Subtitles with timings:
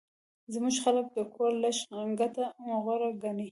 [0.53, 2.45] زموږ خلک د کور لږه ګټه
[2.83, 3.47] غوره ګڼي